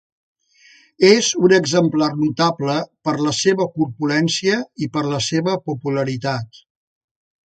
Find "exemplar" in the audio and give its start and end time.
1.57-2.07